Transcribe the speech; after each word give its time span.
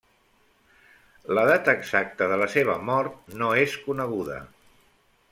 La 1.37 1.43
data 1.49 1.75
exacta 1.81 2.29
de 2.31 2.39
la 2.43 2.47
seva 2.53 2.77
mort 2.87 3.35
no 3.41 3.51
és 3.65 3.75
coneguda. 3.83 4.39